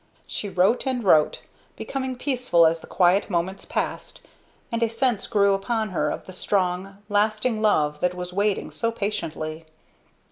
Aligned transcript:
She 0.25 0.49
wrote 0.49 0.87
and 0.87 1.03
wrote, 1.03 1.43
becoming 1.75 2.15
peaceful 2.15 2.65
as 2.65 2.79
the 2.79 2.87
quiet 2.87 3.29
moments 3.29 3.65
passed, 3.65 4.19
and 4.71 4.81
a 4.81 4.89
sense 4.89 5.27
grew 5.27 5.53
upon 5.53 5.89
her 5.89 6.09
of 6.09 6.25
the 6.25 6.33
strong, 6.33 6.97
lasting 7.07 7.61
love 7.61 7.99
that 7.99 8.15
was 8.15 8.33
waiting 8.33 8.71
so 8.71 8.91
patiently. 8.91 9.67